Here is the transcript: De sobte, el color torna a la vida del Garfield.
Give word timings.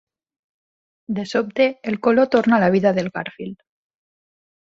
De 1.17 1.25
sobte, 1.27 1.79
el 1.83 1.99
color 1.99 2.27
torna 2.27 2.55
a 2.55 2.59
la 2.59 2.71
vida 2.71 2.91
del 2.91 3.09
Garfield. 3.11 3.57